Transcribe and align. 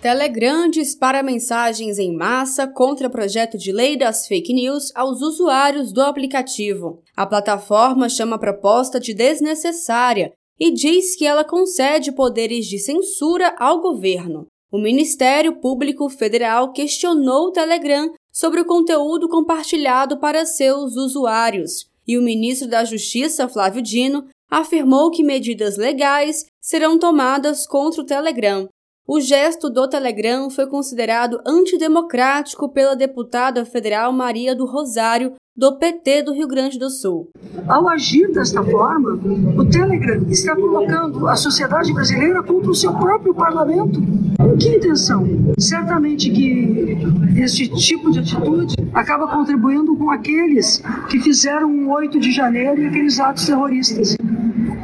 Telegram 0.00 0.70
dispara 0.70 1.24
mensagens 1.24 1.98
em 1.98 2.14
massa 2.14 2.68
contra 2.68 3.10
projeto 3.10 3.58
de 3.58 3.72
lei 3.72 3.96
das 3.96 4.28
fake 4.28 4.54
news 4.54 4.92
aos 4.94 5.20
usuários 5.20 5.92
do 5.92 6.00
aplicativo. 6.00 7.02
A 7.16 7.26
plataforma 7.26 8.08
chama 8.08 8.36
a 8.36 8.38
proposta 8.38 9.00
de 9.00 9.12
desnecessária 9.12 10.32
e 10.58 10.70
diz 10.70 11.16
que 11.16 11.26
ela 11.26 11.42
concede 11.42 12.12
poderes 12.12 12.66
de 12.66 12.78
censura 12.78 13.56
ao 13.58 13.80
governo. 13.80 14.46
O 14.70 14.78
Ministério 14.78 15.56
Público 15.60 16.08
Federal 16.08 16.72
questionou 16.72 17.48
o 17.48 17.52
Telegram 17.52 18.12
sobre 18.32 18.60
o 18.60 18.66
conteúdo 18.66 19.28
compartilhado 19.28 20.20
para 20.20 20.46
seus 20.46 20.94
usuários, 20.94 21.88
e 22.06 22.16
o 22.16 22.22
ministro 22.22 22.68
da 22.68 22.84
Justiça, 22.84 23.48
Flávio 23.48 23.82
Dino, 23.82 24.26
afirmou 24.48 25.10
que 25.10 25.24
medidas 25.24 25.76
legais 25.76 26.46
serão 26.60 26.98
tomadas 26.98 27.66
contra 27.66 28.00
o 28.00 28.06
Telegram. 28.06 28.68
O 29.10 29.20
gesto 29.20 29.70
do 29.70 29.88
Telegram 29.88 30.50
foi 30.50 30.66
considerado 30.66 31.40
antidemocrático 31.46 32.68
pela 32.68 32.94
deputada 32.94 33.64
federal 33.64 34.12
Maria 34.12 34.54
do 34.54 34.66
Rosário, 34.66 35.32
do 35.56 35.78
PT 35.78 36.24
do 36.24 36.34
Rio 36.34 36.46
Grande 36.46 36.78
do 36.78 36.90
Sul. 36.90 37.30
Ao 37.66 37.88
agir 37.88 38.30
desta 38.30 38.62
forma, 38.62 39.18
o 39.56 39.64
Telegram 39.64 40.26
está 40.28 40.54
colocando 40.54 41.26
a 41.26 41.36
sociedade 41.36 41.90
brasileira 41.94 42.42
contra 42.42 42.70
o 42.70 42.74
seu 42.74 42.92
próprio 42.92 43.34
parlamento. 43.34 43.98
Com 44.38 44.56
que 44.58 44.76
intenção? 44.76 45.26
Certamente 45.58 46.30
que 46.30 46.98
este 47.34 47.66
tipo 47.66 48.10
de 48.10 48.18
atitude 48.18 48.76
acaba 48.92 49.26
contribuindo 49.26 49.96
com 49.96 50.10
aqueles 50.10 50.82
que 51.08 51.18
fizeram 51.18 51.70
o 51.70 51.94
8 51.94 52.20
de 52.20 52.30
janeiro 52.30 52.82
e 52.82 52.86
aqueles 52.88 53.18
atos 53.18 53.46
terroristas. 53.46 54.18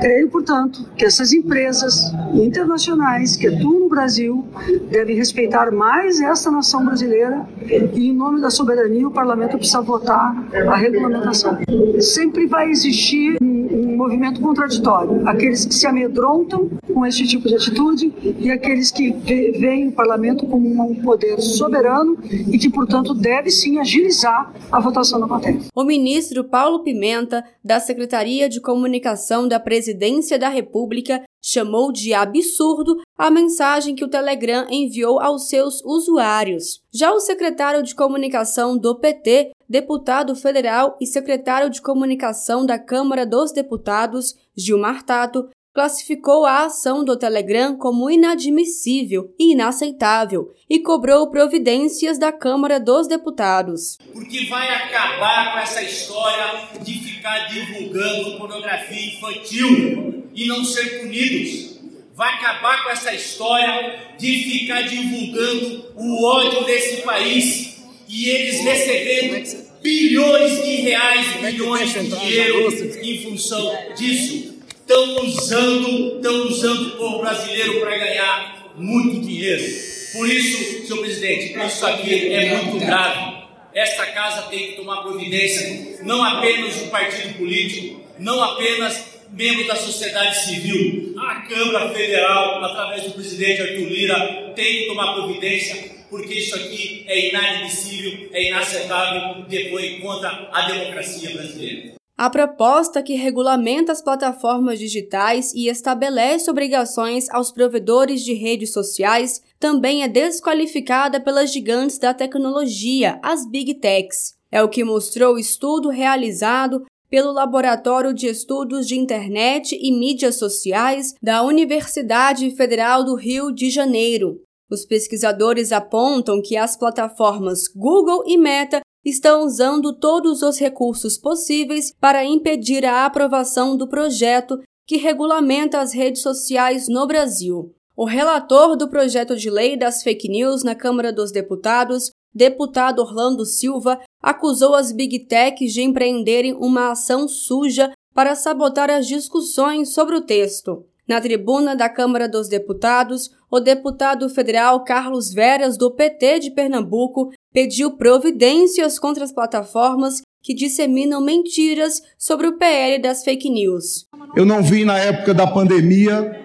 Creio, 0.01 0.29
portanto, 0.29 0.89
que 0.97 1.05
essas 1.05 1.33
empresas 1.33 2.12
internacionais 2.34 3.37
que 3.37 3.47
atuam 3.47 3.80
no 3.80 3.89
Brasil 3.89 4.45
devem 4.91 5.17
respeitar 5.17 5.70
mais 5.70 6.20
essa 6.20 6.50
nação 6.50 6.84
brasileira 6.84 7.47
e, 7.95 8.09
em 8.09 8.12
nome 8.12 8.41
da 8.41 8.50
soberania, 8.50 9.06
o 9.06 9.11
parlamento 9.11 9.56
precisa 9.56 9.81
votar 9.81 10.34
a 10.69 10.77
regulamentação. 10.77 11.59
Sempre 12.00 12.47
vai 12.47 12.70
existir 12.70 13.37
um 13.41 13.97
movimento 13.97 14.41
contraditório: 14.41 15.27
aqueles 15.28 15.65
que 15.65 15.75
se 15.75 15.87
amedrontam 15.87 16.69
com 16.92 17.06
este 17.06 17.27
tipo 17.27 17.48
de 17.48 17.55
atitude 17.55 18.12
e 18.39 18.50
aqueles 18.50 18.91
que 18.91 19.12
veem 19.12 19.89
o 19.89 19.92
parlamento 19.92 20.47
como 20.47 20.69
um 20.69 20.95
poder 20.97 21.41
soberano 21.41 22.19
e 22.31 22.59
que, 22.59 22.70
portanto, 22.70 23.15
deve 23.15 23.50
sim 23.50 23.78
agilizar 23.78 24.53
a 24.70 24.81
votação 24.81 25.20
da 25.20 25.27
matéria. 25.27 25.61
O 25.75 25.84
ministro 25.84 26.45
Paulo 26.45 26.81
Pimenta, 26.81 27.45
da 27.65 27.81
Secretaria 27.81 28.48
de 28.48 28.61
Comunicação 28.61 29.47
da 29.48 29.61
Presidência, 29.61 29.84
Presidência 29.85 30.39
da 30.39 30.49
República 30.49 31.23
chamou 31.43 31.93
de 31.93 32.15
absurdo 32.15 32.97
a 33.19 33.31
mensagem 33.31 33.95
que 33.95 34.03
o 34.03 34.09
Telegram 34.09 34.67
enviou 34.71 35.21
aos 35.21 35.47
seus 35.47 35.85
usuários. 35.85 36.81
Já 36.91 37.13
o 37.13 37.21
secretário 37.21 37.83
de 37.83 37.95
Comunicação 37.95 38.79
do 38.79 38.99
PT, 38.99 39.51
deputado 39.69 40.35
federal 40.35 40.97
e 40.99 41.07
secretário 41.07 41.69
de 41.69 41.83
Comunicação 41.83 42.65
da 42.65 42.79
Câmara 42.79 43.27
dos 43.27 43.53
Deputados, 43.53 44.35
Gilmar 44.57 45.03
Tato, 45.03 45.51
classificou 45.75 46.47
a 46.47 46.67
ação 46.67 47.05
do 47.05 47.19
Telegram 47.19 47.77
como 47.77 48.08
inadmissível 48.08 49.34
e 49.36 49.53
inaceitável 49.53 50.55
e 50.70 50.78
cobrou 50.78 51.28
providências 51.31 52.16
da 52.16 52.31
Câmara 52.31 52.78
dos 52.78 53.08
Deputados. 53.08 53.98
Porque 54.12 54.47
vai 54.47 54.69
acabar 54.69 55.53
com 55.53 55.58
essa 55.58 55.83
história 55.83 56.69
de 56.81 56.92
ficar 57.00 57.48
divulgando 57.48 58.39
pornografia 58.39 59.16
infantil 59.16 60.25
e 60.33 60.47
não 60.47 60.64
ser 60.64 61.00
punidos. 61.00 61.81
Vai 62.14 62.33
acabar 62.34 62.84
com 62.84 62.91
essa 62.91 63.12
história 63.12 64.14
de 64.16 64.33
ficar 64.44 64.83
divulgando 64.83 65.86
o 65.97 66.25
ódio 66.25 66.64
desse 66.64 67.03
país 67.03 67.83
e 68.09 68.28
eles 68.28 68.61
recebendo 68.61 69.65
bilhões 69.82 70.65
de 70.65 70.76
reais, 70.76 71.37
bilhões 71.38 71.93
de 71.93 72.06
dinheiro 72.06 73.03
em 73.03 73.22
função 73.25 73.76
disso 73.97 74.53
estão 74.84 75.25
usando, 75.25 76.17
estão 76.17 76.47
usando 76.47 76.87
o 76.89 76.91
povo 76.97 77.19
brasileiro 77.21 77.81
para 77.81 77.97
ganhar 77.97 78.72
muito 78.77 79.27
dinheiro. 79.27 79.65
Por 80.12 80.28
isso, 80.28 80.87
senhor 80.87 81.00
presidente, 81.00 81.59
isso 81.67 81.87
aqui 81.87 82.33
é 82.33 82.56
muito 82.56 82.78
grave. 82.78 83.44
Esta 83.75 84.06
casa 84.06 84.43
tem 84.43 84.69
que 84.69 84.73
tomar 84.77 85.03
providência, 85.03 85.99
não 86.05 86.23
apenas 86.23 86.81
o 86.83 86.89
partido 86.91 87.37
político, 87.39 88.00
não 88.21 88.41
apenas 88.41 89.15
membros 89.33 89.67
da 89.67 89.75
sociedade 89.75 90.44
civil, 90.44 91.15
a 91.19 91.41
Câmara 91.41 91.93
Federal, 91.93 92.65
através 92.65 93.03
do 93.03 93.12
presidente 93.12 93.62
Arthur 93.62 93.89
Lira, 93.89 94.53
tem 94.55 94.78
que 94.78 94.87
tomar 94.87 95.15
providência, 95.15 95.91
porque 96.09 96.34
isso 96.34 96.55
aqui 96.55 97.05
é 97.09 97.31
inadmissível, 97.31 98.28
é 98.33 98.49
inaceitável, 98.49 99.44
depois 99.49 100.00
contra 100.00 100.49
a 100.53 100.69
democracia 100.69 101.31
brasileira. 101.31 101.94
A 102.16 102.30
proposta 102.30 103.02
que 103.02 103.14
regulamenta 103.14 103.91
as 103.91 104.00
plataformas 104.00 104.78
digitais 104.78 105.52
e 105.52 105.69
estabelece 105.69 106.48
obrigações 106.48 107.28
aos 107.28 107.50
provedores 107.50 108.22
de 108.22 108.34
redes 108.34 108.72
sociais 108.72 109.42
também 109.58 110.04
é 110.04 110.08
desqualificada 110.08 111.20
pelas 111.20 111.52
gigantes 111.52 111.98
da 111.98 112.14
tecnologia, 112.14 113.19
as 113.20 113.44
Big 113.44 113.75
Techs. 113.75 114.36
É 114.52 114.62
o 114.62 114.69
que 114.69 114.84
mostrou 114.84 115.34
o 115.34 115.38
estudo 115.41 115.88
realizado 115.88 116.84
pelo 117.10 117.32
Laboratório 117.32 118.14
de 118.14 118.28
Estudos 118.28 118.86
de 118.86 118.96
Internet 118.96 119.76
e 119.81 119.91
Mídias 119.91 120.36
Sociais 120.36 121.14
da 121.20 121.42
Universidade 121.42 122.48
Federal 122.52 123.04
do 123.04 123.16
Rio 123.16 123.50
de 123.50 123.70
Janeiro. 123.70 124.41
Os 124.70 124.86
pesquisadores 124.86 125.72
apontam 125.72 126.41
que 126.41 126.56
as 126.56 126.76
plataformas 126.76 127.66
Google 127.69 128.22
e 128.25 128.38
Meta 128.38 128.81
estão 129.04 129.44
usando 129.44 129.92
todos 129.92 130.42
os 130.42 130.59
recursos 130.59 131.19
possíveis 131.19 131.92
para 132.00 132.25
impedir 132.25 132.84
a 132.84 133.04
aprovação 133.04 133.76
do 133.76 133.88
projeto 133.88 134.60
que 134.87 134.97
regulamenta 134.97 135.81
as 135.81 135.92
redes 135.92 136.22
sociais 136.22 136.88
no 136.88 137.06
Brasil. 137.06 137.75
O 137.97 138.04
relator 138.04 138.76
do 138.76 138.88
projeto 138.88 139.37
de 139.37 139.48
lei 139.48 139.76
das 139.76 140.03
fake 140.03 140.28
news 140.28 140.64
na 140.64 140.75
Câmara 140.75 141.12
dos 141.12 141.31
Deputados, 141.31 142.10
deputado 142.34 143.00
Orlando 143.00 143.44
Silva, 143.44 144.00
acusou 144.20 144.75
as 144.75 144.91
big 144.91 145.26
techs 145.26 145.72
de 145.72 145.82
empreenderem 145.82 146.54
uma 146.54 146.91
ação 146.91 147.28
suja 147.28 147.93
para 148.12 148.34
sabotar 148.34 148.91
as 148.91 149.06
discussões 149.06 149.93
sobre 149.93 150.16
o 150.16 150.22
texto. 150.22 150.84
Na 151.06 151.20
tribuna 151.20 151.76
da 151.76 151.88
Câmara 151.88 152.26
dos 152.26 152.48
Deputados, 152.48 153.31
o 153.50 153.60
deputado 153.60 154.28
federal 154.31 154.82
Carlos 154.84 155.32
Veras, 155.32 155.76
do 155.76 155.91
PT 155.91 156.38
de 156.38 156.50
Pernambuco, 156.50 157.31
pediu 157.53 157.92
providências 157.92 158.98
contra 158.98 159.22
as 159.22 159.32
plataformas 159.32 160.22
que 160.43 160.54
disseminam 160.54 161.20
mentiras 161.20 162.03
sobre 162.19 162.47
o 162.47 162.56
PL 162.56 163.00
das 163.00 163.22
fake 163.22 163.50
news. 163.50 164.06
Eu 164.34 164.47
não 164.47 164.62
vi 164.62 164.84
na 164.84 164.98
época 164.98 165.34
da 165.34 165.47
pandemia 165.47 166.43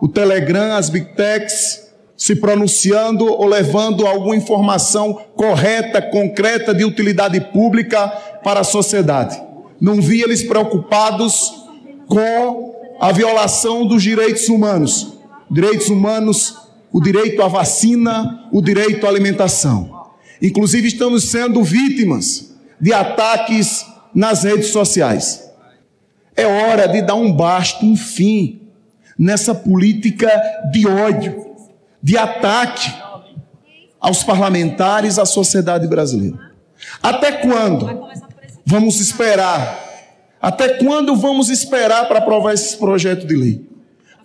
o 0.00 0.08
Telegram, 0.08 0.74
as 0.76 0.88
Big 0.88 1.14
Techs 1.14 1.88
se 2.16 2.34
pronunciando 2.34 3.24
ou 3.26 3.46
levando 3.46 4.06
alguma 4.06 4.34
informação 4.34 5.14
correta, 5.36 6.02
concreta, 6.02 6.74
de 6.74 6.84
utilidade 6.84 7.40
pública 7.52 8.08
para 8.42 8.60
a 8.60 8.64
sociedade. 8.64 9.40
Não 9.80 10.00
vi 10.00 10.22
eles 10.22 10.42
preocupados 10.42 11.52
com 12.08 12.67
a 13.00 13.12
violação 13.12 13.86
dos 13.86 14.02
direitos 14.02 14.48
humanos. 14.48 15.14
Direitos 15.50 15.88
humanos, 15.88 16.56
o 16.92 17.00
direito 17.00 17.42
à 17.42 17.48
vacina, 17.48 18.48
o 18.52 18.60
direito 18.60 19.06
à 19.06 19.08
alimentação. 19.08 20.08
Inclusive, 20.42 20.88
estamos 20.88 21.24
sendo 21.24 21.62
vítimas 21.62 22.54
de 22.80 22.92
ataques 22.92 23.84
nas 24.14 24.44
redes 24.44 24.68
sociais. 24.68 25.48
É 26.36 26.46
hora 26.46 26.86
de 26.86 27.02
dar 27.02 27.14
um 27.14 27.32
basta, 27.32 27.84
um 27.84 27.96
fim 27.96 28.60
nessa 29.18 29.54
política 29.54 30.30
de 30.70 30.86
ódio, 30.86 31.56
de 32.00 32.16
ataque 32.16 32.92
aos 34.00 34.22
parlamentares, 34.22 35.18
à 35.18 35.26
sociedade 35.26 35.88
brasileira. 35.88 36.38
Até 37.02 37.32
quando 37.32 38.08
vamos 38.64 39.00
esperar? 39.00 39.87
Até 40.40 40.74
quando 40.78 41.16
vamos 41.16 41.48
esperar 41.48 42.06
para 42.06 42.18
aprovar 42.18 42.54
esse 42.54 42.76
projeto 42.76 43.26
de 43.26 43.34
lei? 43.34 43.68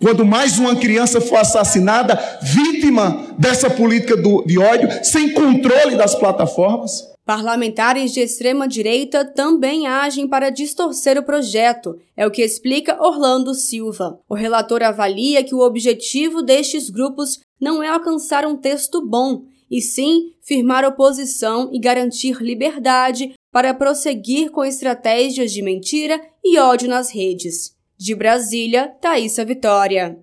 Quando 0.00 0.24
mais 0.24 0.58
uma 0.58 0.76
criança 0.76 1.20
for 1.20 1.36
assassinada, 1.36 2.18
vítima 2.42 3.34
dessa 3.38 3.70
política 3.70 4.16
de 4.16 4.58
ódio, 4.58 4.88
sem 5.02 5.32
controle 5.32 5.96
das 5.96 6.14
plataformas? 6.14 7.14
Parlamentares 7.24 8.12
de 8.12 8.20
extrema-direita 8.20 9.24
também 9.24 9.86
agem 9.86 10.28
para 10.28 10.50
distorcer 10.50 11.18
o 11.18 11.22
projeto, 11.22 11.96
é 12.14 12.26
o 12.26 12.30
que 12.30 12.42
explica 12.42 13.02
Orlando 13.02 13.54
Silva. 13.54 14.18
O 14.28 14.34
relator 14.34 14.82
avalia 14.82 15.42
que 15.42 15.54
o 15.54 15.60
objetivo 15.60 16.42
destes 16.42 16.90
grupos 16.90 17.40
não 17.58 17.82
é 17.82 17.88
alcançar 17.88 18.44
um 18.44 18.56
texto 18.56 19.00
bom, 19.00 19.44
e 19.70 19.80
sim 19.80 20.34
firmar 20.40 20.84
oposição 20.84 21.70
e 21.72 21.78
garantir 21.78 22.42
liberdade 22.42 23.34
para 23.52 23.72
prosseguir 23.72 24.50
com 24.50 24.64
estratégias 24.64 25.52
de 25.52 25.62
mentira 25.62 26.20
e 26.44 26.58
ódio 26.58 26.88
nas 26.88 27.10
redes. 27.10 27.74
De 27.96 28.14
Brasília, 28.14 28.88
Thaisa 29.00 29.44
Vitória. 29.44 30.18